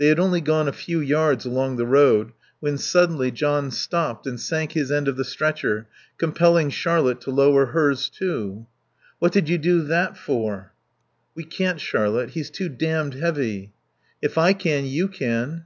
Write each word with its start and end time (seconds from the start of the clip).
They 0.00 0.08
had 0.08 0.18
only 0.18 0.40
gone 0.40 0.66
a 0.66 0.72
few 0.72 0.98
yards 0.98 1.46
along 1.46 1.76
the 1.76 1.86
road 1.86 2.32
when 2.58 2.76
suddenly 2.76 3.30
John 3.30 3.70
stopped 3.70 4.26
and 4.26 4.40
sank 4.40 4.72
his 4.72 4.90
end 4.90 5.06
of 5.06 5.16
the 5.16 5.22
stretcher, 5.22 5.86
compelling 6.18 6.70
Charlotte 6.70 7.20
to 7.20 7.30
lower 7.30 7.66
hers 7.66 8.08
too. 8.08 8.66
"What 9.20 9.30
did 9.30 9.48
you 9.48 9.58
do 9.58 9.82
that 9.82 10.16
for?" 10.18 10.72
"We 11.36 11.44
can't, 11.44 11.80
Charlotte. 11.80 12.30
He's 12.30 12.50
too 12.50 12.68
damned 12.68 13.14
heavy." 13.14 13.72
"If 14.20 14.36
I 14.38 14.54
can, 14.54 14.86
you 14.86 15.06
can." 15.06 15.62